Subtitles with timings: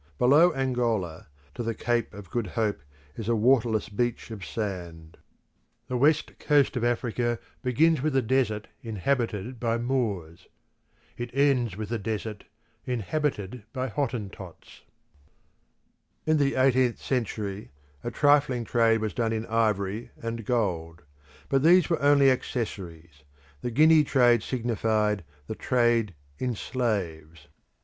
[0.17, 2.81] Below Angola, to the Cape of Good Hope,
[3.15, 5.15] is a waterless beach of sand.
[5.89, 10.47] The west coast of Africa begins with a desert inhabited by Moors;
[11.17, 12.45] it ends with a desert
[12.83, 14.81] inhabited by Hottentots.
[16.25, 17.69] The Slave Trade In the eighteenth century,
[18.03, 21.03] a trifling trade was done in ivory and gold;
[21.47, 23.21] but these were only accessories;
[23.61, 27.49] the Guinea trade signified the trade in slaves.